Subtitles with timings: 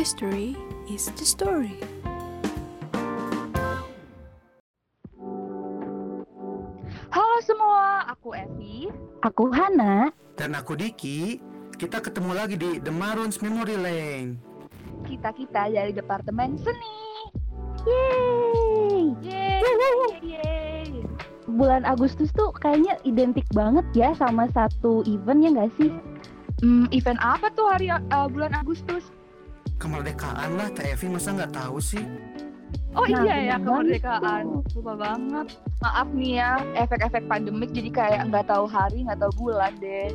[0.00, 0.56] History
[0.88, 1.76] is the story.
[7.12, 8.88] Halo semua, aku Evi.
[9.20, 10.08] Aku Hana.
[10.40, 11.36] Dan aku Diki,
[11.76, 14.40] kita ketemu lagi di The Maroons Memory Lane.
[15.04, 16.96] Kita-kita dari Departemen Seni.
[17.84, 19.04] Yeay!
[19.20, 20.88] Yeay, yeay.
[21.44, 25.92] Bulan Agustus tuh kayaknya identik banget ya sama satu event ya nggak sih?
[26.64, 28.00] Hmm, event apa tuh hari uh,
[28.32, 29.04] bulan Agustus?
[29.80, 32.04] Kemerdekaan lah, Teh Evi masa nggak tahu sih?
[32.92, 34.60] Oh Nah, iya ya, kemerdekaan.
[34.76, 35.46] Lupa banget.
[35.80, 40.12] Maaf nih ya, efek-efek pandemik jadi kayak nggak tahu hari, nggak tahu bulan deh.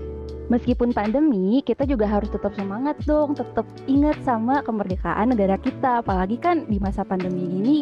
[0.54, 6.06] Meskipun pandemi, kita juga harus tetap semangat dong, tetap ingat sama kemerdekaan negara kita.
[6.06, 7.78] Apalagi kan di masa pandemi ini,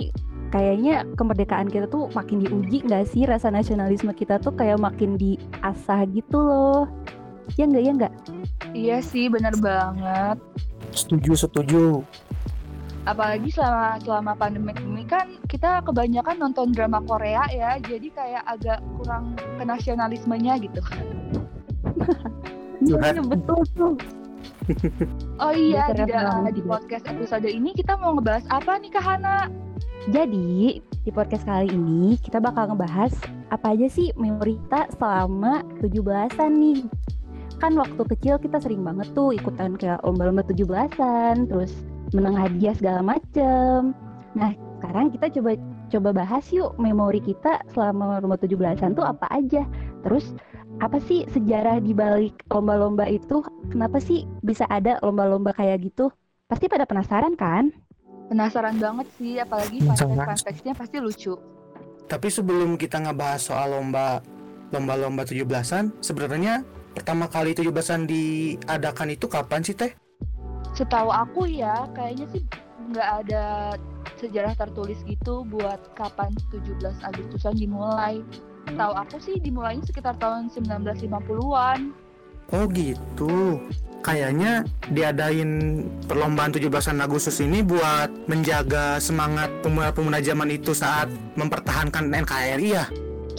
[0.54, 3.28] kayaknya kemerdekaan kita tuh makin diuji nggak sih?
[3.28, 6.88] Rasa nasionalisme kita tuh kayak makin diasah gitu loh.
[7.60, 8.14] Ya nggak, ya nggak?
[8.72, 10.40] Iya sih, bener banget.
[10.94, 11.84] Setuju, setuju.
[13.04, 18.80] Apalagi selama selama pandemik ini kan kita kebanyakan nonton drama Korea ya, jadi kayak agak
[18.96, 20.82] kurang ke nasionalismenya gitu.
[22.84, 23.96] Iya, betul tuh.
[25.40, 26.08] Oh iya, Bener
[26.52, 29.52] di, di podcast episode ini kita mau ngebahas apa nih Kak Hana?
[30.12, 33.12] Jadi, di podcast kali ini kita bakal ngebahas
[33.52, 36.80] apa aja sih memori kita selama 17-an nih.
[37.62, 41.72] Kan waktu kecil kita sering banget tuh ikutan kayak lomba-lomba 17-an, terus
[42.14, 43.96] menang hadiah segala macem.
[44.34, 44.52] Nah,
[44.82, 45.52] sekarang kita coba
[45.94, 49.64] coba bahas yuk memori kita selama lomba 17-an tuh apa aja.
[50.04, 50.34] Terus
[50.82, 53.46] apa sih sejarah di balik lomba-lomba itu?
[53.70, 56.10] Kenapa sih bisa ada lomba-lomba kayak gitu?
[56.50, 57.72] Pasti pada penasaran kan?
[58.28, 61.38] Penasaran banget sih, apalagi facts-nya pasti lucu.
[62.10, 64.20] Tapi sebelum kita ngebahas soal lomba
[64.74, 69.92] lomba-lomba 17-an, sebenarnya pertama kali 17-an diadakan itu kapan sih, Teh?
[70.74, 72.44] Setahu aku ya, kayaknya sih
[72.94, 73.74] nggak ada
[74.18, 78.24] sejarah tertulis gitu buat kapan 17 Agustusan dimulai.
[78.64, 81.92] Tahu aku sih dimulainya sekitar tahun 1950-an.
[82.56, 83.60] Oh gitu.
[84.04, 91.08] Kayaknya diadain perlombaan 17-an Agustus ini buat menjaga semangat pemuda-pemuda zaman itu saat
[91.40, 92.86] mempertahankan NKRI ya.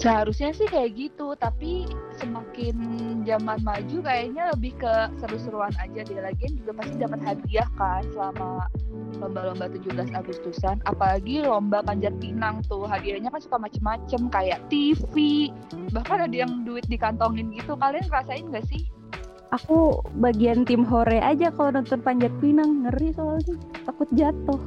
[0.04, 1.88] Seharusnya sih kayak gitu, tapi
[2.20, 2.76] semakin
[3.24, 6.20] zaman maju kayaknya lebih ke seru-seruan aja deh.
[6.20, 8.68] Lagian juga pasti dapat hadiah kan selama
[9.16, 10.84] lomba-lomba 17 Agustusan.
[10.84, 15.48] Apalagi lomba panjat pinang tuh, hadiahnya kan suka macem-macem kayak TV,
[15.96, 17.72] bahkan ada yang duit dikantongin gitu.
[17.72, 18.84] Kalian ngerasain gak sih?
[19.56, 23.56] Aku bagian tim hore aja kalau nonton panjat pinang ngeri soalnya
[23.88, 24.60] takut jatuh.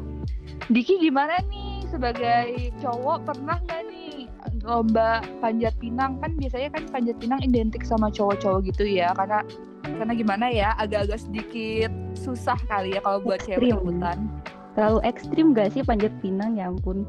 [0.74, 4.27] Diki gimana nih sebagai cowok pernah nggak nih
[4.64, 9.42] lomba panjat pinang kan biasanya kan panjat pinang identik sama cowok-cowok gitu ya karena
[9.84, 14.28] karena gimana ya agak-agak sedikit susah kali ya kalau buat cewek ikutan.
[14.76, 17.02] Terlalu ekstrim gak sih panjat pinang ya ampun.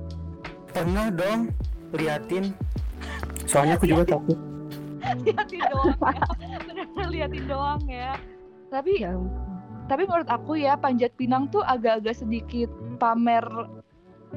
[0.73, 1.53] Pernah dong
[1.93, 2.55] liatin.
[3.45, 4.39] Soalnya aku juga takut.
[5.25, 8.13] liatin doang ya, benar liatin doang ya.
[8.69, 9.33] Tapi Ya ampun.
[9.89, 12.69] tapi menurut aku ya panjat pinang tuh agak-agak sedikit
[13.01, 13.41] pamer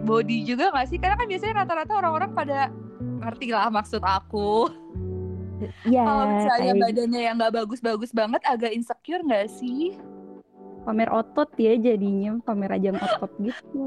[0.03, 0.97] body juga nggak sih?
[0.97, 2.59] Karena kan biasanya rata-rata orang-orang pada
[3.21, 4.71] ngerti lah maksud aku.
[5.85, 9.93] Ya, Kalau misalnya kayak badannya yang nggak bagus-bagus banget, agak insecure nggak sih?
[10.81, 13.85] pamer otot ya jadinya pamer ajang otot gitu.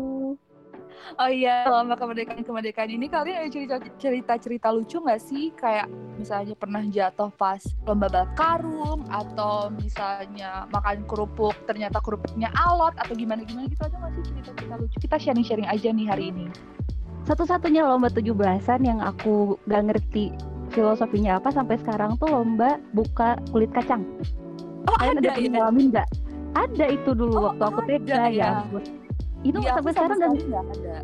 [1.16, 5.52] Oh iya, lomba kemerdekaan-kemerdekaan ini kalian ada cerita- cerita-cerita lucu nggak sih?
[5.54, 12.96] Kayak misalnya pernah jatuh pas lomba balap karung, atau misalnya makan kerupuk, ternyata kerupuknya alot,
[12.96, 14.96] atau gimana-gimana gitu ada nggak sih cerita-cerita lucu?
[14.98, 16.46] Kita sharing-sharing aja nih hari ini.
[17.24, 20.28] Satu-satunya lomba 17-an yang aku gak ngerti
[20.76, 24.04] filosofinya apa sampai sekarang tuh lomba buka kulit kacang.
[24.84, 25.48] Oh Kalian ada ada ya?
[25.56, 26.08] ngalamin nggak?
[26.54, 28.22] Ada itu dulu Oh, waktu aku TK ya.
[28.28, 28.50] ya.
[29.44, 30.96] Itu aku sampai sekarang nggak ada.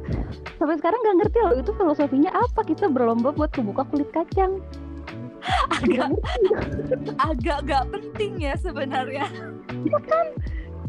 [0.56, 4.64] sampai sekarang gak ngerti loh itu filosofinya apa kita berlomba buat kebuka kulit kacang.
[5.76, 6.12] Agak
[7.32, 9.28] agak gak penting ya sebenarnya.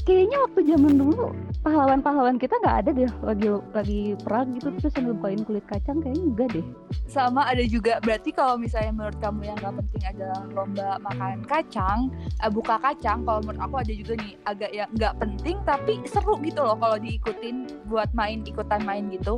[0.01, 1.29] Kayaknya waktu zaman dulu
[1.61, 4.73] pahlawan-pahlawan kita nggak ada deh lagi lagi perang gitu.
[4.81, 6.65] Terus sambil bukain kulit kacang kayaknya enggak deh.
[7.05, 11.99] sama ada juga berarti kalau misalnya menurut kamu yang nggak penting adalah lomba makan kacang
[12.39, 16.39] eh, buka kacang kalau menurut aku ada juga nih agak yang nggak penting tapi seru
[16.39, 19.37] gitu loh kalau diikutin buat main ikutan main gitu.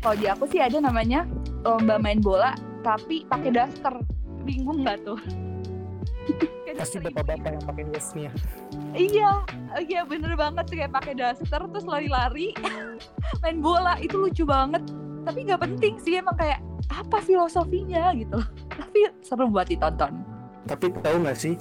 [0.00, 1.28] Kalau di aku sih ada namanya
[1.66, 3.94] lomba main bola tapi pakai daster.
[4.42, 5.22] Bingung nggak tuh
[6.76, 8.30] Pasti bapak-bapak yang pakai westnya.
[8.96, 9.30] Iya,
[9.84, 12.56] iya bener banget sih kayak pakai daster terus lari-lari
[13.42, 14.82] main bola itu lucu banget.
[15.22, 16.58] Tapi nggak penting sih emang kayak
[16.90, 18.40] apa filosofinya gitu.
[18.72, 20.12] Tapi seru buat ditonton.
[20.62, 21.54] Tapi tahu nggak sih,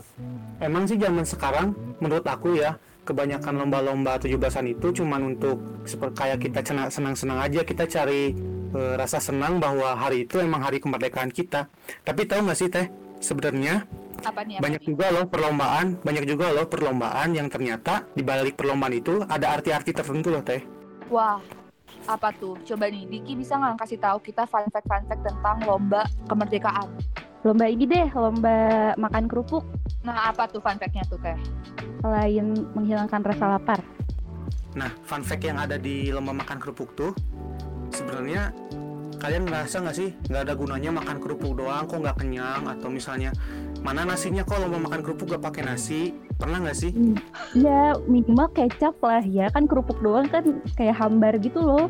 [0.62, 5.58] emang sih zaman sekarang menurut aku ya kebanyakan lomba-lomba 17-an itu cuman untuk
[5.90, 6.60] seperti kayak kita
[6.94, 8.38] senang-senang aja kita cari
[8.78, 11.66] eh, rasa senang bahwa hari itu emang hari kemerdekaan kita.
[12.06, 12.88] Tapi tahu nggak sih teh
[13.22, 13.86] sebenarnya
[14.21, 14.56] Apa nih?
[14.57, 14.88] Apa banyak nih?
[14.89, 19.91] juga loh perlombaan, banyak juga loh perlombaan yang ternyata di balik perlombaan itu ada arti-arti
[19.91, 20.62] tertentu loh teh.
[21.09, 21.41] Wah,
[22.06, 22.56] apa tuh?
[22.63, 26.88] Coba nih, Diki bisa nggak kasih tahu kita fun fact fun fact tentang lomba kemerdekaan?
[27.41, 29.65] Lomba ini deh, lomba makan kerupuk
[30.01, 31.38] Nah, apa tuh fun fact-nya tuh, Teh?
[32.01, 33.79] selain menghilangkan rasa lapar.
[34.74, 37.13] Nah, fun fact yang ada di lomba makan kerupuk tuh
[37.94, 38.50] sebenarnya
[39.21, 43.29] kalian ngerasa nggak sih nggak ada gunanya makan kerupuk doang kok nggak kenyang atau misalnya
[43.81, 46.92] mana nasinya kok lomba makan kerupuk gak pakai nasi pernah nggak sih
[47.54, 51.86] Ya minimal kecap lah ya kan kerupuk doang kan kayak hambar gitu loh.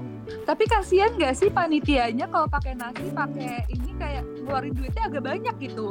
[0.47, 5.55] Tapi kasihan nggak sih panitianya kalau pakai nasi, pakai ini kayak ngeluarin duitnya agak banyak
[5.59, 5.87] gitu.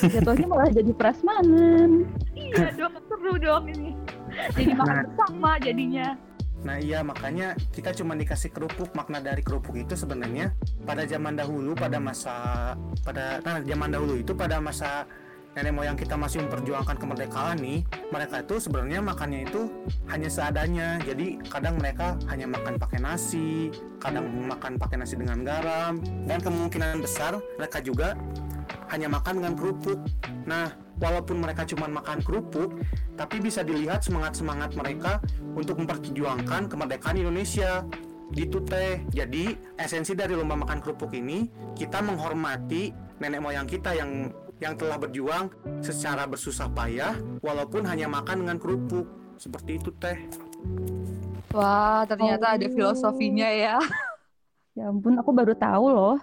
[0.00, 2.06] Jatuhnya malah jadi prasmanan.
[2.32, 3.92] iya dong, seru dong ini.
[4.54, 5.04] Jadi makan Nah.
[5.04, 6.08] bersama jadinya.
[6.64, 11.76] Nah iya makanya kita cuma dikasih kerupuk makna dari kerupuk itu sebenarnya pada zaman dahulu
[11.76, 12.34] pada masa
[13.04, 15.04] pada nah zaman dahulu itu pada masa
[15.54, 17.86] nenek moyang kita masih memperjuangkan kemerdekaan nih.
[18.10, 19.70] Mereka itu sebenarnya makannya itu
[20.10, 20.98] hanya seadanya.
[21.06, 23.70] Jadi kadang mereka hanya makan pakai nasi
[24.02, 25.96] kadang makan pakai nasi dengan garam
[26.28, 28.12] dan kemungkinan besar mereka juga
[28.92, 29.98] hanya makan dengan kerupuk.
[30.44, 32.76] Nah walaupun mereka cuma makan kerupuk
[33.14, 35.22] tapi bisa dilihat semangat-semangat mereka
[35.54, 37.86] untuk memperjuangkan kemerdekaan Indonesia.
[38.34, 38.98] Gitu teh.
[39.14, 41.46] Jadi esensi dari lomba makan kerupuk ini
[41.78, 42.90] kita menghormati
[43.22, 49.06] nenek moyang kita yang yang telah berjuang secara bersusah payah walaupun hanya makan dengan kerupuk
[49.36, 50.18] seperti itu teh
[51.54, 52.74] Wah, ternyata ada Oh.
[52.74, 53.78] filosofinya ya.
[54.74, 56.18] Ya ampun, aku baru tahu loh.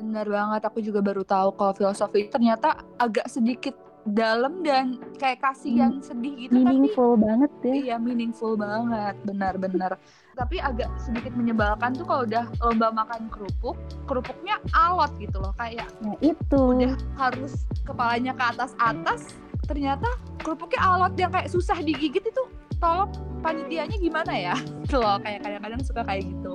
[0.00, 6.00] Bener banget, aku juga baru tahu kalau filosofi ternyata agak sedikit dalam dan kayak kasihan
[6.00, 7.74] sedih gitu tapi Meaningful banget ya.
[7.76, 10.00] Iya meaningful banget, benar-benar.
[10.32, 13.76] Tapi agak sedikit menyebalkan tuh kalau udah lomba makan kerupuk,
[14.08, 16.60] kerupuknya alot gitu loh, kayak Nah itu.
[16.80, 19.36] udah harus kepalanya ke atas atas,
[19.68, 20.08] ternyata
[20.40, 22.42] kerupuknya alot yang kayak susah digigit itu.
[22.80, 23.12] Tolong
[23.44, 24.56] panitianya gimana ya?
[24.88, 26.52] Gitu loh, kayak kadang-kadang suka kayak gitu.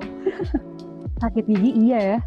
[1.22, 2.18] Sakit gigi iya ya.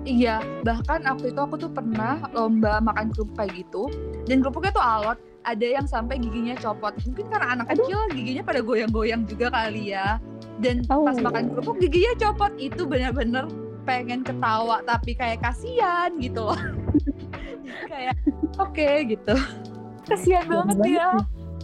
[0.00, 3.90] Iya, bahkan waktu itu aku tuh pernah lomba makan kerupuk kayak gitu,
[4.30, 5.18] dan kerupuknya tuh alot.
[5.40, 6.92] Ada yang sampai giginya copot.
[7.08, 7.88] Mungkin karena anak Aduh.
[7.88, 10.20] kecil giginya pada goyang-goyang juga kali ya.
[10.60, 11.02] Dan Oh.
[11.02, 12.52] pas makan kerupuk giginya copot.
[12.54, 13.48] Itu bener-bener
[13.82, 16.60] pengen ketawa tapi kayak kasihan gitu loh.
[17.86, 18.18] Kayak
[18.56, 19.34] oke gitu.
[20.04, 21.08] Kasihan banget banget ya.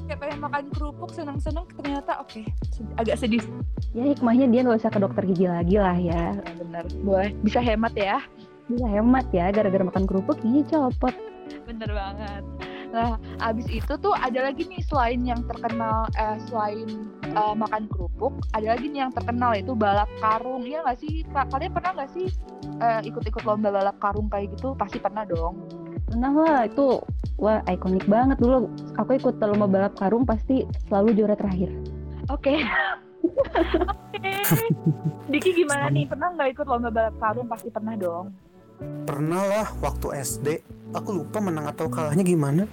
[0.07, 3.43] Kayak pengen makan kerupuk senang-senang ternyata oke sed- agak sedih.
[3.91, 6.39] Ya hikmahnya dia nggak usah ke dokter gigi lagi lah ya.
[6.57, 6.85] Bener.
[7.03, 8.23] Boleh bisa hemat ya.
[8.67, 11.15] Bisa hemat ya gara-gara makan kerupuk gigi copot.
[11.67, 12.43] Bener banget.
[12.97, 16.89] Nah, abis itu tuh ada lagi nih selain yang terkenal, eh, selain
[17.23, 20.65] eh, makan kerupuk, ada lagi nih yang terkenal yaitu balap karung.
[20.65, 21.21] Iya nggak sih?
[21.29, 22.27] Ka- Kalian pernah nggak sih
[22.81, 24.73] eh, ikut-ikut lomba balap karung kayak gitu?
[24.73, 25.61] Pasti pernah dong.
[26.07, 27.05] Pernah lah itu
[27.37, 28.73] wah ikonik banget dulu.
[28.97, 31.69] Aku ikut lomba balap karung pasti selalu juara terakhir.
[32.33, 32.65] Oke.
[33.85, 34.33] Oke.
[35.29, 36.09] Diki gimana nih?
[36.09, 37.45] Pernah nggak ikut lomba balap karung?
[37.45, 38.33] Pasti pernah dong.
[39.09, 40.61] pernah lah waktu SD
[40.93, 42.69] aku lupa menang atau kalahnya gimana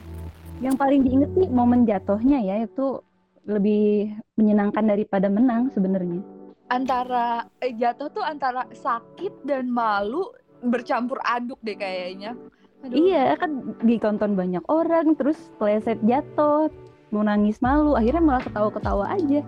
[0.63, 3.03] Yang paling diinget sih momen jatuhnya ya itu
[3.43, 6.23] lebih menyenangkan daripada menang sebenarnya.
[6.71, 10.31] Antara eh, jatuh tuh antara sakit dan malu
[10.63, 12.39] bercampur aduk deh kayaknya.
[12.87, 12.95] Aduh.
[12.95, 16.71] Iya kan ditonton banyak orang terus pleset jatuh
[17.13, 19.45] mau nangis malu akhirnya malah ketawa-ketawa aja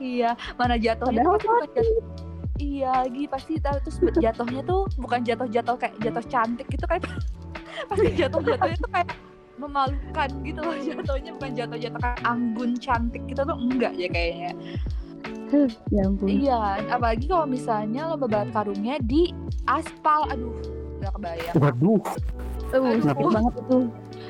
[0.00, 5.94] Iya, mana jatuhnya padahal pasti jatuh- Iya, lagi pasti terus jatuhnya tuh bukan jatuh-jatuh kayak
[6.00, 7.02] jatuh cantik gitu kan.
[7.90, 9.08] pasti jatuh-jatuhnya tuh kayak
[9.56, 14.52] memalukan gitu loh jatuhnya bukan jatuh-jatuh kayak anggun cantik gitu tuh enggak ya kayaknya.
[15.88, 16.58] Ya ampun Iya,
[16.90, 19.30] apalagi kalau misalnya lomba balap karungnya di
[19.64, 20.50] aspal, aduh,
[20.98, 21.54] nggak kebayang.
[21.54, 22.02] waduh
[22.74, 23.04] uh, Aduh.
[23.06, 23.78] sakit banget itu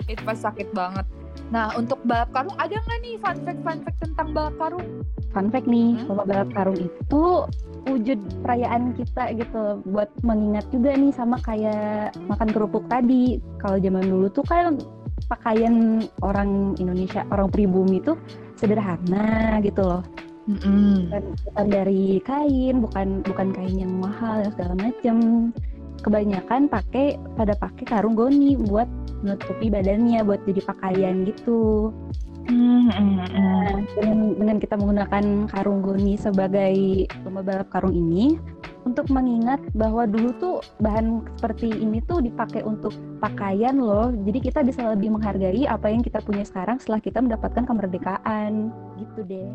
[0.04, 1.07] Itu pas sakit banget.
[1.49, 4.85] Nah, untuk balap karung ada nggak nih fun fact fun fact tentang balap karung?
[5.33, 6.07] fun fact nih Hmm?
[6.07, 7.23] lomba balap karung itu
[7.85, 14.04] wujud perayaan kita gitu buat mengingat juga nih sama kayak makan kerupuk tadi kalau zaman
[14.04, 14.78] dulu tuh kan
[15.26, 18.14] pakaian orang Indonesia orang pribumi itu
[18.59, 20.02] sederhana gitu loh.
[20.44, 25.16] Bukan, bukan dari kain bukan bukan kain yang mahal dan segala macem.
[26.04, 28.85] Kebanyakan pakai pada pakai karung goni buat
[29.25, 31.88] menutupi badannya buat jadi pakaian gitu.
[32.44, 38.37] Nah, dengan, dengan kita menggunakan karung goni sebagai lomba balap karung ini,
[38.95, 44.15] untuk mengingat bahwa dulu tuh bahan seperti ini tuh dipakai untuk pakaian loh.
[44.15, 48.71] Jadi kita bisa lebih menghargai apa yang kita punya sekarang setelah kita mendapatkan kemerdekaan.
[48.95, 49.51] Gitu deh.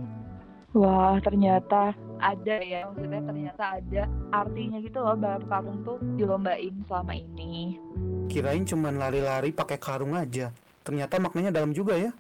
[0.76, 4.04] Wah, ternyata ada ya, maksudnya ternyata ada
[4.36, 7.80] artinya gitu loh balap karung tuh dilombain selama ini.
[8.28, 10.52] Kirain cuman lari-lari pakai karung aja.
[10.84, 12.12] Ternyata maknanya dalam juga ya.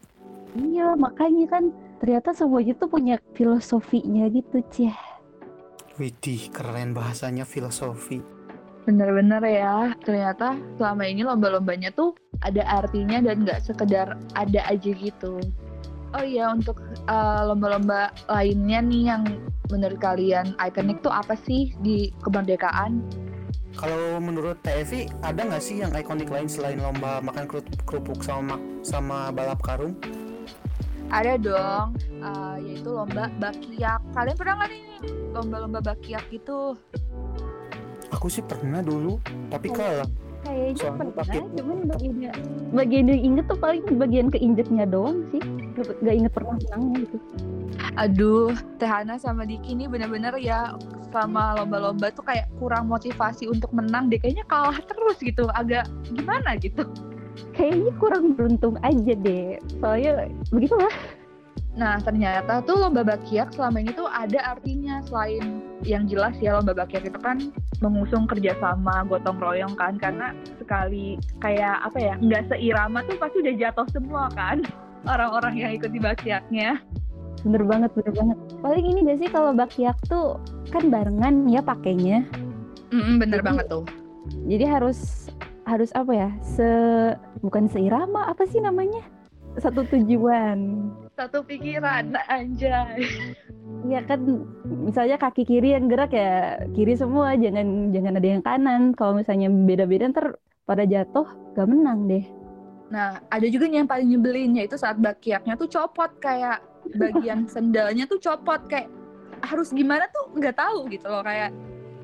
[0.56, 1.64] Iya, makanya kan
[2.00, 5.19] ternyata semuanya tuh punya filosofinya gitu, Cie.
[6.00, 8.24] Widih, keren bahasanya filosofi.
[8.88, 15.44] Bener-bener ya, ternyata selama ini lomba-lombanya tuh ada artinya dan nggak sekedar ada aja gitu.
[16.15, 16.79] Oh iya, untuk
[17.12, 19.27] uh, lomba-lomba lainnya nih yang
[19.68, 23.03] menurut kalian ikonik tuh apa sih di kemerdekaan?
[23.75, 28.56] Kalau menurut TFI ada nggak sih yang ikonik lain selain lomba makan kerupuk, kerupuk sama
[28.88, 30.00] sama balap karung?
[31.10, 33.98] Ada dong, uh, yaitu lomba bakiak.
[34.13, 34.84] Kalian pernah nggak nih
[35.34, 36.78] lomba-lomba bakiak gitu?
[38.13, 39.18] Aku sih pernah dulu,
[39.50, 40.06] tapi kalah.
[40.46, 42.32] Kayaknya Soalnya pernah, cuman bagiannya
[42.72, 45.42] bagian yang inget tuh paling bagian keinjetnya doang sih.
[45.75, 47.18] Gak, gak inget pernah menangnya gitu.
[47.98, 50.78] Aduh, Tehana sama Diki ini bener-bener ya
[51.10, 54.22] sama lomba-lomba tuh kayak kurang motivasi untuk menang deh.
[54.22, 56.86] Kayaknya kalah terus gitu, agak gimana gitu.
[57.53, 59.60] Kayaknya kurang beruntung aja deh.
[59.79, 60.91] Soalnya begitulah.
[61.77, 66.75] Nah, ternyata tuh lomba bakiak selama ini tuh ada artinya selain yang jelas ya lomba
[66.75, 67.39] bakiak itu kan
[67.79, 73.55] mengusung kerjasama gotong royong kan karena sekali kayak apa ya nggak seirama tuh pasti udah
[73.55, 74.60] jatuh semua kan
[75.13, 76.84] orang-orang yang ikut di bakiaknya.
[77.48, 78.38] Bener banget, bener banget.
[78.60, 80.36] Paling ini gak sih kalau bakyak tuh
[80.75, 82.27] kan barengan ya pakainya.
[82.91, 83.86] Mm, bener Jadi- banget tuh.
[84.51, 85.28] Jadi harus
[85.70, 86.30] harus apa ya?
[86.42, 86.70] Se
[87.46, 89.06] bukan seirama apa sih namanya?
[89.62, 90.90] Satu tujuan.
[91.14, 93.06] Satu pikiran anjay.
[93.86, 94.20] Iya kan
[94.66, 98.82] misalnya kaki kiri yang gerak ya kiri semua jangan jangan ada yang kanan.
[98.98, 100.28] Kalau misalnya beda-beda ntar
[100.66, 102.26] pada jatuh gak menang deh.
[102.90, 106.62] Nah, ada juga yang paling nyebelin yaitu saat bakiaknya tuh copot kayak
[106.98, 108.90] bagian sendalnya tuh copot kayak
[109.46, 111.54] harus gimana tuh nggak tahu gitu loh kayak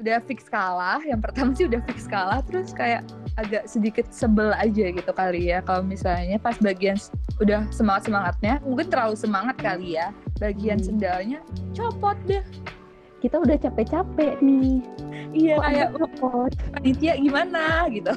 [0.01, 1.01] udah fix kalah.
[1.01, 3.01] Yang pertama sih udah fix kalah terus kayak
[3.35, 6.95] agak sedikit sebel aja gitu kali ya kalau misalnya pas bagian
[7.37, 10.87] udah semangat semangatnya mungkin terlalu semangat kali ya bagian Hmm.
[10.87, 11.39] sendalnya
[11.71, 12.43] copot deh
[13.17, 14.85] Kita udah capek-capek nih.
[15.33, 16.51] iya Kok kayak copot?
[16.71, 18.13] panitia gimana gitu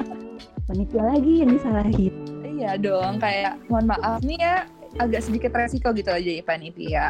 [0.68, 2.14] Panitia lagi yang disalahin.
[2.46, 4.56] iya dong kayak mohon maaf nih ya
[4.96, 7.04] agak sedikit resiko gitu aja ya panitia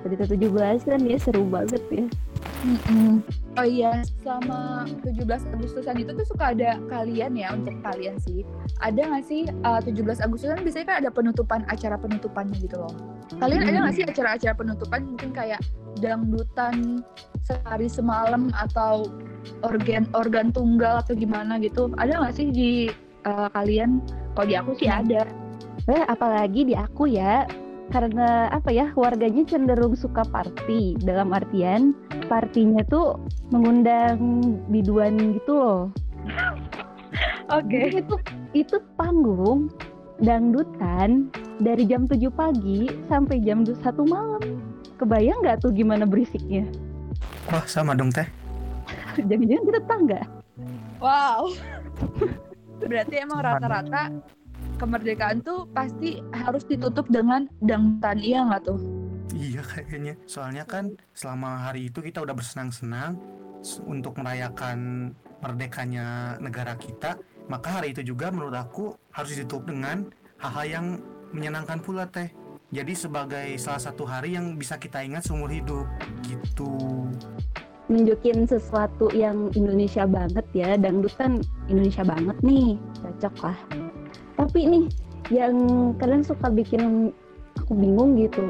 [0.00, 0.46] Tadi 17
[0.84, 2.04] kan ya seru banget ya.
[2.64, 3.20] Mm-mm.
[3.60, 8.40] Oh iya, selama 17 Agustusan itu tuh suka ada kalian ya untuk kalian sih.
[8.80, 12.90] Ada nggak sih uh, 17 Agustusan biasanya kan ada penutupan acara penutupannya gitu loh.
[13.36, 15.60] Kalian ada nggak sih acara-acara penutupan mungkin kayak
[16.00, 17.04] dangdutan
[17.44, 19.12] sehari semalam atau
[19.60, 21.92] organ organ tunggal atau gimana gitu?
[22.00, 22.70] Ada nggak sih di
[23.28, 24.00] uh, kalian?
[24.34, 25.28] Kalau di aku sih ada.
[25.84, 27.44] Eh, apalagi di aku ya,
[27.92, 30.96] karena apa ya, warganya cenderung suka party.
[31.02, 31.92] Dalam artian,
[32.30, 33.20] partinya tuh
[33.52, 34.40] mengundang
[34.72, 35.82] biduan gitu loh.
[37.70, 38.16] Jadi itu,
[38.56, 39.68] itu panggung
[40.22, 41.28] dangdutan
[41.60, 44.42] dari jam 7 pagi sampai jam 1 malam.
[44.96, 46.64] Kebayang nggak tuh gimana berisiknya?
[47.50, 48.26] Wah, sama dong teh.
[49.28, 50.20] Jangan-jangan kita tetangga.
[51.02, 51.52] Wow.
[52.90, 54.10] Berarti emang rata-rata
[54.76, 58.78] kemerdekaan tuh pasti harus ditutup dengan dangdutan iya nggak tuh?
[59.32, 60.14] Iya kayaknya.
[60.24, 63.18] Soalnya kan selama hari itu kita udah bersenang-senang
[63.60, 67.18] s- untuk merayakan merdekanya negara kita.
[67.44, 70.86] Maka hari itu juga menurut aku harus ditutup dengan hal-hal yang
[71.30, 72.30] menyenangkan pula teh.
[72.70, 75.86] Jadi sebagai salah satu hari yang bisa kita ingat seumur hidup
[76.24, 76.70] gitu.
[77.84, 83.58] nunjukin sesuatu yang Indonesia banget ya dangdutan Indonesia banget nih cocok lah
[84.34, 84.84] tapi nih
[85.32, 85.56] yang
[85.96, 87.12] kalian suka bikin
[87.56, 88.44] aku bingung gitu.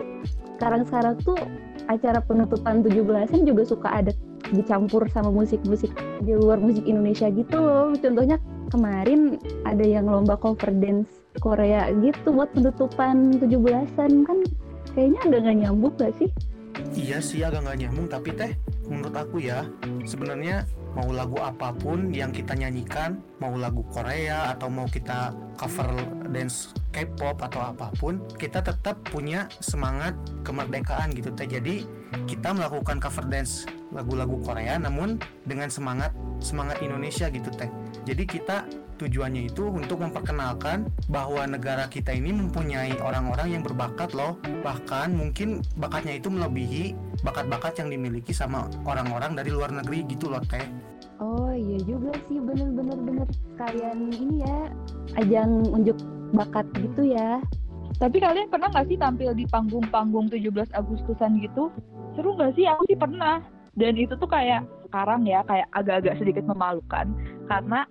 [0.56, 1.38] Sekarang-sekarang tuh
[1.86, 4.12] acara penutupan 17-an juga suka ada
[4.52, 5.92] dicampur sama musik-musik
[6.24, 7.92] di luar musik Indonesia gitu loh.
[7.96, 8.40] Contohnya
[8.72, 14.38] kemarin ada yang lomba cover dance Korea gitu buat penutupan 17-an kan
[14.94, 16.30] kayaknya agak nggak nyambung gak sih?
[16.94, 18.06] Iya sih agak nggak nyambung.
[18.10, 18.52] Tapi teh
[18.86, 19.66] menurut aku ya
[20.04, 25.90] sebenarnya mau lagu apa pun yang kita nyanyikan mau lagu Korea atau mau kita cover
[26.30, 30.14] dance K-pop atau apa pun kita tetap punya semangat
[30.46, 31.50] kemerdekaan gitu teh.
[31.50, 31.82] Jadi
[32.30, 37.70] kita melakukan cover dance lagu-lagu Korea namun dengan semangat semangat Indonesia gitu teh.
[38.06, 44.38] Jadi kita tujuannya itu untuk memperkenalkan bahwa negara kita ini mempunyai orang-orang yang berbakat loh
[44.62, 46.94] bahkan mungkin bakatnya itu melebihi
[47.26, 50.64] bakat-bakat yang dimiliki sama orang-orang dari luar negeri gitu loh teh
[51.22, 54.58] Oh iya juga sih bener-bener bener sekalian ini ya
[55.14, 55.94] ajang unjuk
[56.34, 57.38] bakat gitu ya.
[58.02, 61.70] Tapi kalian pernah nggak sih tampil di panggung-panggung 17 Agustusan gitu?
[62.18, 62.66] Seru nggak sih?
[62.66, 63.38] Aku sih pernah.
[63.78, 67.10] Dan itu tuh kayak sekarang ya kayak agak-agak sedikit memalukan
[67.50, 67.82] karena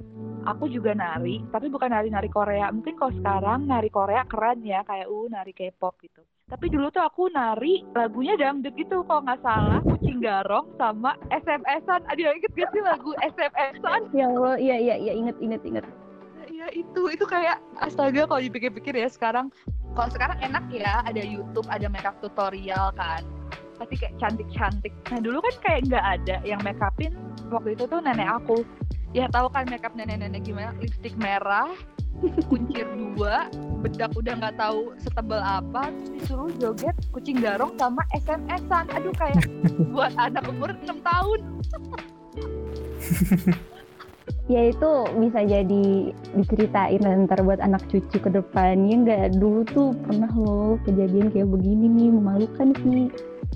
[0.44, 2.70] aku juga nari, tapi bukan nari-nari Korea.
[2.70, 6.22] Mungkin kalau sekarang nari Korea keren ya, kayak uh nari K-pop gitu.
[6.44, 12.04] Tapi dulu tuh aku nari lagunya dangdut gitu kalau nggak salah, Kucing Garong sama SMS-an.
[12.12, 14.12] Aduh inget gak sih lagu SMS-an?
[14.12, 15.86] Ya Allah, iya iya iya inget inget inget.
[16.52, 19.50] Iya itu, itu kayak astaga kalau dipikir-pikir ya sekarang.
[19.96, 23.24] Kalau sekarang enak ya, ada YouTube, ada makeup tutorial kan.
[23.80, 24.94] Pasti kayak cantik-cantik.
[25.10, 27.16] Nah dulu kan kayak nggak ada yang make upin
[27.50, 28.62] waktu itu tuh nenek aku.
[29.14, 30.74] Ya tahu kan makeup nenek-nenek gimana?
[30.82, 31.70] Lipstick merah,
[32.50, 33.46] kuncir dua,
[33.86, 38.90] bedak udah nggak tahu setebal apa, terus disuruh joget kucing garong sama SMS-an.
[38.90, 39.46] Aduh kayak
[39.94, 41.40] buat anak umur 6 tahun.
[44.52, 44.92] Ya itu
[45.24, 51.32] bisa jadi diceritain ntar buat anak cucu ke depannya nggak dulu tuh pernah loh kejadian
[51.32, 53.08] kayak begini nih memalukan sih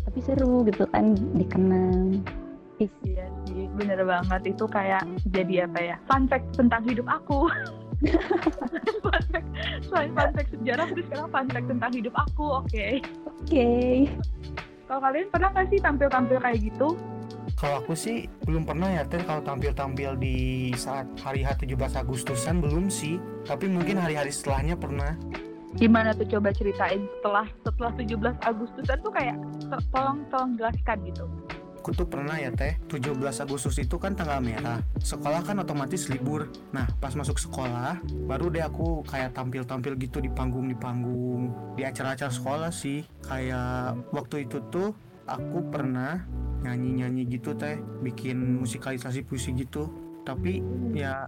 [0.07, 2.23] tapi seru gitu kan dikenang
[2.79, 3.27] Iya
[3.77, 4.41] bener banget.
[4.57, 7.47] Itu kayak jadi apa ya, fun fact tentang hidup aku.
[9.05, 9.47] fun fact,
[9.85, 12.85] selain fun fact sejarah, terus sekarang fun fact tentang hidup aku, oke.
[13.25, 13.69] oke
[14.87, 16.97] Kalau kalian pernah nggak sih tampil-tampil kayak gitu?
[17.57, 22.61] Kalau aku sih belum pernah ya teh kalau tampil-tampil di saat hari H 17 Agustusan
[22.61, 23.17] belum sih.
[23.49, 25.17] Tapi mungkin hari-hari setelahnya pernah.
[25.75, 29.35] Gimana tuh coba ceritain setelah setelah 17 Agustusan tuh kayak
[29.67, 31.25] to- tolong tolong jelaskan gitu.
[31.87, 33.15] Aku tuh pernah ya teh 17
[33.47, 34.83] Agustus itu kan tanggal merah.
[34.99, 36.51] Sekolah kan otomatis libur.
[36.75, 41.87] Nah pas masuk sekolah baru deh aku kayak tampil-tampil gitu di panggung di panggung di
[41.87, 43.07] acara-acara sekolah sih.
[43.23, 44.91] Kayak waktu itu tuh
[45.31, 46.27] aku pernah
[46.67, 49.87] nyanyi-nyanyi gitu teh bikin musikalisasi puisi gitu.
[50.27, 50.59] Tapi
[50.91, 51.23] ya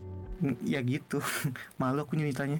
[0.68, 1.24] ya gitu
[1.80, 2.60] malu aku nyeritanya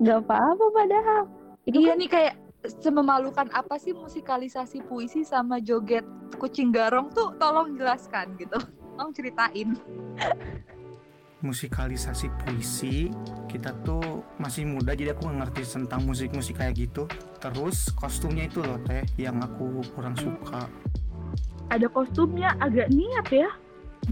[0.00, 1.28] nggak apa-apa padahal
[1.64, 6.04] itu Iya kan nih kayak sememalukan apa sih musikalisasi puisi sama joget
[6.40, 8.56] kucing garong tuh tolong jelaskan gitu.
[8.94, 9.76] Tolong ceritain.
[11.44, 13.12] musikalisasi puisi
[13.52, 17.04] kita tuh masih muda jadi aku ngerti tentang musik-musik kayak gitu
[17.36, 20.64] terus kostumnya itu loh teh yang aku kurang suka
[21.68, 23.50] Ada kostumnya agak niat ya.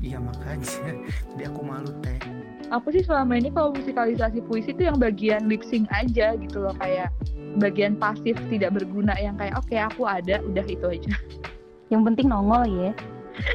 [0.04, 0.68] iya makanya
[1.32, 2.20] jadi aku malu teh
[2.68, 6.76] Aku sih selama ini kalau musikalisasi puisi itu yang bagian lip sync aja gitu loh
[6.76, 7.08] kayak
[7.58, 11.12] bagian pasif tidak berguna yang kayak oke aku ada udah itu aja.
[11.92, 12.92] yang penting nongol ya.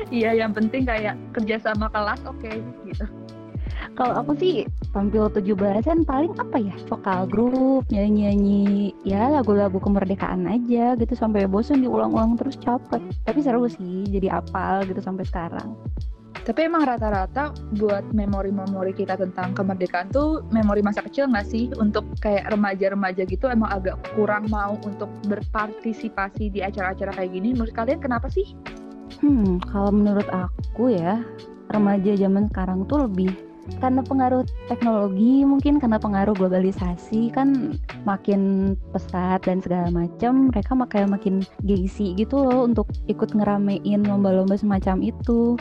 [0.09, 2.49] Iya yang penting kayak kerja sama kelas oke
[2.89, 3.05] gitu.
[3.93, 6.73] kalau aku sih tampil 17-an paling apa ya?
[6.89, 11.13] Vokal grup nyanyi-nyanyi ya lagu-lagu kemerdekaan aja gitu.
[11.17, 13.01] Sampai bosan diulang-ulang terus capek.
[13.25, 15.77] Tapi seru sih jadi apal gitu sampai sekarang
[16.47, 22.07] Tapi emang rata-rata buat memori-memori kita tentang kemerdekaan tuh memori masa kecil nggak sih untuk
[22.23, 27.51] kayak remaja-remaja gitu emang agak kurang mau untuk berpartisipasi di acara-acara kayak gini.
[27.51, 28.55] Menurut kalian kenapa sih?
[29.19, 31.19] Hmm, kalau menurut aku ya,
[31.75, 33.35] remaja zaman sekarang tuh lebih
[33.83, 37.75] karena pengaruh teknologi, mungkin karena pengaruh globalisasi kan
[38.07, 44.55] makin pesat dan segala macam, mereka kayak makin gengsi gitu loh untuk ikut ngeramein lomba-lomba
[44.55, 45.59] semacam itu.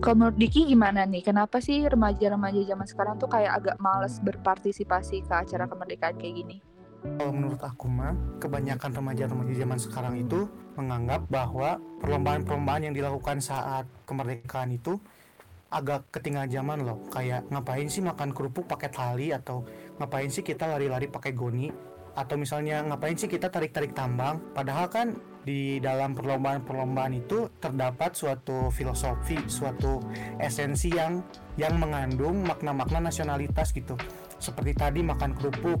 [0.00, 1.20] Kalau menurut Diki gimana nih?
[1.20, 6.58] Kenapa sih remaja-remaja zaman sekarang tuh kayak agak males berpartisipasi ke acara kemerdekaan kayak gini?
[7.00, 10.44] kalau menurut aku mah kebanyakan remaja-remaja zaman sekarang itu
[10.76, 15.00] menganggap bahwa perlombaan-perlombaan yang dilakukan saat kemerdekaan itu
[15.70, 19.64] agak ketinggalan zaman loh kayak ngapain sih makan kerupuk pakai tali atau
[20.02, 21.70] ngapain sih kita lari-lari pakai goni
[22.18, 28.68] atau misalnya ngapain sih kita tarik-tarik tambang padahal kan di dalam perlombaan-perlombaan itu terdapat suatu
[28.68, 30.04] filosofi suatu
[30.36, 31.24] esensi yang
[31.56, 33.96] yang mengandung makna-makna nasionalitas gitu.
[34.40, 35.80] Seperti tadi makan kerupuk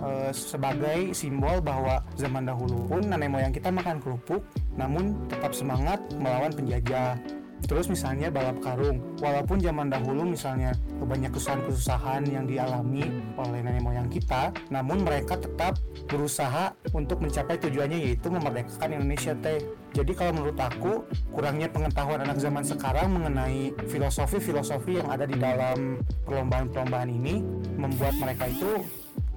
[0.00, 4.44] eh, sebagai simbol bahwa zaman dahulu pun nenek moyang kita makan kerupuk
[4.76, 7.16] namun tetap semangat melawan penjajah
[7.64, 13.08] Terus misalnya balap karung, walaupun zaman dahulu misalnya banyak kesusahan-kesusahan yang dialami
[13.40, 19.64] oleh nenek moyang kita, namun mereka tetap berusaha untuk mencapai tujuannya yaitu memerdekakan Indonesia teh.
[19.96, 26.02] Jadi kalau menurut aku kurangnya pengetahuan anak zaman sekarang mengenai filosofi-filosofi yang ada di dalam
[26.28, 27.40] perlombaan-perlombaan ini
[27.80, 28.84] membuat mereka itu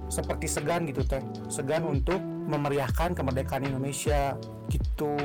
[0.08, 1.20] seperti segan gitu teh,
[1.52, 4.40] segan untuk memeriahkan kemerdekaan Indonesia
[4.72, 5.16] gitu.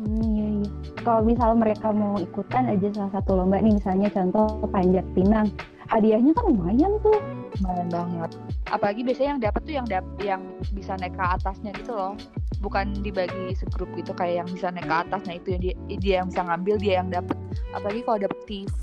[0.00, 0.68] Hmm, iya, iya.
[1.04, 5.50] Kalau misal mereka mau ikutan aja salah satu lomba nih, misalnya contoh panjat pinang,
[5.92, 7.18] hadiahnya kan lumayan tuh.
[7.60, 8.30] Lumayan banget.
[8.72, 12.16] Apalagi biasanya yang dapat tuh yang dap yang bisa naik ke atasnya gitu loh.
[12.64, 16.14] Bukan dibagi segrup gitu kayak yang bisa naik ke atas nah itu yang dia, dia
[16.22, 17.36] yang bisa ngambil dia yang dapat
[17.74, 18.82] apalagi kalau dapet TV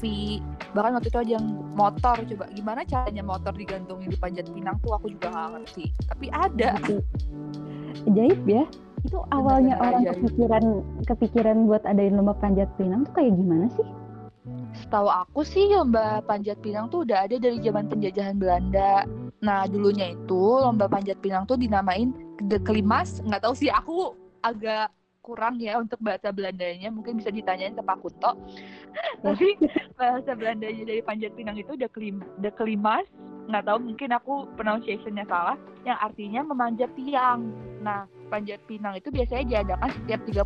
[0.76, 4.94] bahkan waktu itu aja yang motor coba gimana caranya motor digantungin di panjat pinang tuh
[5.00, 5.86] aku juga nggak ngerti.
[6.06, 6.70] Tapi ada.
[6.84, 7.02] Gitu.
[8.08, 8.64] ajaib ya
[9.06, 10.16] itu awalnya orang ajaib.
[10.20, 10.64] kepikiran
[11.08, 13.88] kepikiran buat adain lomba panjat pinang tuh kayak gimana sih
[14.78, 19.06] Setahu aku sih lomba panjat pinang tuh udah ada dari zaman penjajahan Belanda.
[19.42, 23.22] Nah dulunya itu lomba panjat pinang tuh dinamain de kelimas.
[23.26, 24.14] Nggak tahu sih aku
[24.46, 26.90] agak kurang ya untuk bahasa Belandanya.
[26.90, 28.38] Mungkin bisa ditanyain ke Pak Kunto.
[29.26, 29.58] Tapi
[29.98, 33.06] bahasa Belandanya dari panjat pinang itu de, kelim, de kelimas.
[33.50, 35.58] Nggak tahu mungkin aku pronunciation-nya salah.
[35.86, 37.54] Yang artinya memanjat tiang.
[37.82, 40.22] Nah panjat pinang itu biasanya diadakan setiap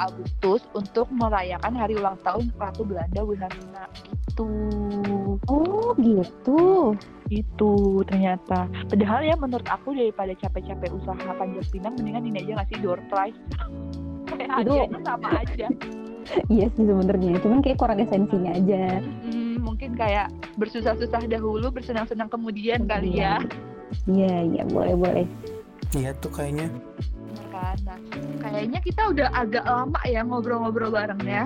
[0.00, 4.48] Agustus untuk merayakan hari ulang tahun Ratu Belanda Wilhelmina gitu.
[5.46, 6.96] oh gitu
[7.28, 7.72] Itu
[8.08, 8.64] ternyata.
[8.88, 13.36] Padahal ya menurut aku daripada capek-capek usaha panjat pinang mendingan ini aja ngasih door prize.
[14.26, 15.68] Kayak Itu- hadiahnya sama aja.
[16.52, 22.84] iya sih sebenarnya cuman kayak kurang esensinya aja Hmm, mungkin kayak bersusah-susah dahulu, bersenang-senang kemudian
[22.84, 23.40] kali ya.
[24.04, 25.26] iya iya boleh boleh
[25.96, 26.68] Iya tuh kayaknya.
[27.38, 27.76] Bener kan?
[27.80, 27.98] Nah,
[28.42, 31.44] kayaknya kita udah agak lama ya ngobrol-ngobrol bareng ya.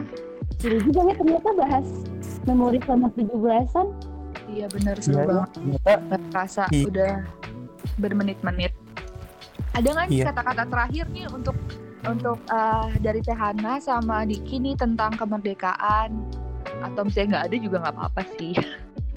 [0.57, 1.87] Seru juga ya ternyata bahas
[2.45, 3.87] memori selama 17-an
[4.47, 5.49] Iya bener seru banget.
[5.55, 6.85] Ternyata Nggak kerasa Iya.
[6.89, 7.13] udah
[7.97, 8.73] bermenit-menit.
[9.73, 10.25] Ada nggak Iya.
[10.29, 11.57] kata-kata terakhir nih untuk
[12.03, 16.11] untuk eh, dari Tehana sama Diki nih tentang kemerdekaan
[16.83, 18.53] atau misalnya nggak ada juga nggak apa-apa sih.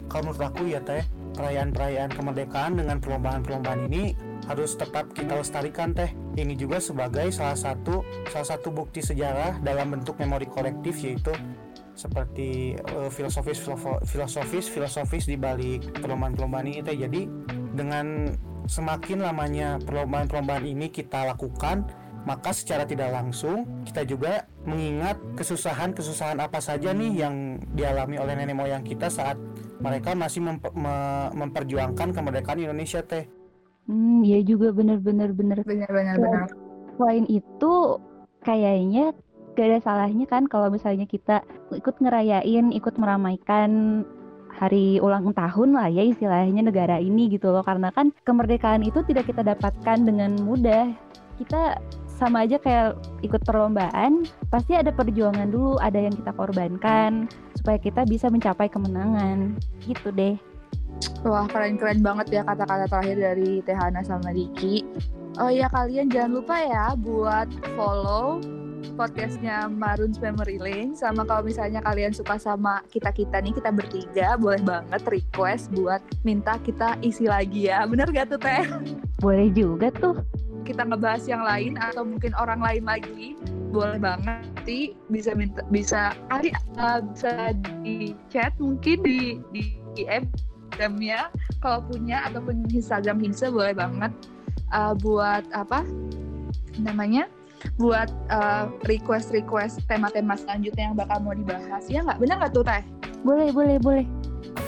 [0.06, 1.02] kalau menurut aku ya teh
[1.34, 4.14] perayaan-perayaan kemerdekaan dengan perlombaan-perlombaan ini
[4.46, 9.94] harus tetap kita lestarikan teh ini juga sebagai salah satu salah satu bukti sejarah dalam
[9.98, 11.34] bentuk memori kolektif yaitu
[11.96, 13.64] seperti eh, filosofis
[14.06, 17.26] filosofis filosofis di balik perlombaan-perlombaan ini teh jadi
[17.74, 18.36] dengan
[18.68, 21.88] semakin lamanya perlombaan-perlombaan ini kita lakukan
[22.26, 28.58] maka secara tidak langsung kita juga mengingat kesusahan-kesusahan apa saja nih yang dialami oleh nenek
[28.58, 29.38] moyang kita saat
[29.78, 33.30] mereka masih mempe- me- memperjuangkan kemerdekaan Indonesia teh.
[33.86, 36.48] Hmm iya juga bener-bener bener Benar-benar benar.
[36.98, 37.74] selain itu
[38.46, 39.14] kayaknya
[39.56, 44.04] gak ada salahnya kan kalau misalnya kita ikut ngerayain ikut meramaikan
[44.56, 47.64] hari ulang tahun lah ya istilahnya negara ini gitu loh.
[47.64, 50.92] Karena kan kemerdekaan itu tidak kita dapatkan dengan mudah.
[51.36, 52.96] Kita sama aja kayak
[53.28, 57.28] ikut perlombaan pasti ada perjuangan dulu ada yang kita korbankan
[57.60, 59.60] supaya kita bisa mencapai kemenangan.
[59.84, 60.36] Gitu deh
[61.26, 64.86] Wah keren-keren banget ya kata-kata terakhir dari Tehana sama Diki.
[65.42, 68.40] Oh ya kalian jangan lupa ya buat follow
[68.94, 70.94] podcastnya Maroon's Memory Lane.
[70.94, 76.00] Sama kalau misalnya kalian suka sama kita kita nih kita bertiga boleh banget request buat
[76.22, 77.84] minta kita isi lagi ya.
[77.90, 78.64] Bener gak tuh teh?
[79.20, 80.22] Boleh juga tuh.
[80.62, 83.34] Kita ngebahas yang lain atau mungkin orang lain lagi.
[83.74, 84.46] Boleh banget.
[84.66, 86.50] Nanti bisa minta bisa kali
[86.82, 87.54] uh, bisa
[87.86, 90.26] di chat mungkin di di DM
[90.66, 91.30] Instagramnya
[91.62, 94.12] kalau punya ataupun Instagram Hinsa boleh banget
[94.74, 95.86] uh, buat apa
[96.82, 97.30] namanya
[97.78, 102.66] buat uh, request request tema-tema selanjutnya yang bakal mau dibahas ya nggak benar nggak tuh
[102.66, 102.84] teh
[103.24, 104.06] boleh boleh boleh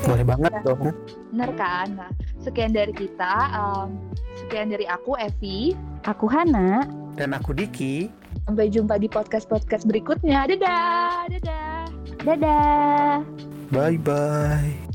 [0.05, 0.93] Boleh banget dong.
[1.33, 3.97] bener kan nah sekian dari kita um,
[4.37, 5.73] sekian dari aku Evi
[6.05, 6.85] aku Hana
[7.17, 8.13] Dan aku Diki.
[8.45, 10.45] Sampai jumpa di podcast-podcast berikutnya.
[10.45, 11.89] Dadah, dadah.
[12.21, 13.25] dadah
[13.73, 14.86] Bye bye.